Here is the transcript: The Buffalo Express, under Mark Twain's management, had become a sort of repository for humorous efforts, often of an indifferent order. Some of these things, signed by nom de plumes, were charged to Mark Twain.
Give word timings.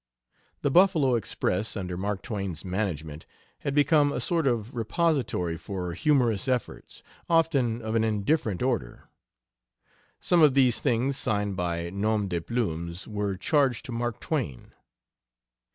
The 0.63 0.71
Buffalo 0.71 1.13
Express, 1.13 1.77
under 1.77 1.95
Mark 1.95 2.23
Twain's 2.23 2.65
management, 2.65 3.27
had 3.59 3.75
become 3.75 4.11
a 4.11 4.19
sort 4.19 4.47
of 4.47 4.73
repository 4.75 5.57
for 5.57 5.93
humorous 5.93 6.47
efforts, 6.47 7.03
often 7.29 7.83
of 7.83 7.93
an 7.93 8.03
indifferent 8.03 8.63
order. 8.63 9.09
Some 10.19 10.41
of 10.41 10.55
these 10.55 10.79
things, 10.79 11.17
signed 11.17 11.55
by 11.55 11.91
nom 11.91 12.27
de 12.29 12.41
plumes, 12.41 13.07
were 13.07 13.37
charged 13.37 13.85
to 13.85 13.91
Mark 13.91 14.19
Twain. 14.19 14.71